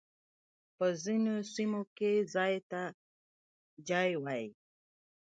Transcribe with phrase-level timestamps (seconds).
[0.75, 2.81] په ځينو سيمو کي ځای ته
[3.89, 4.49] جای وايي.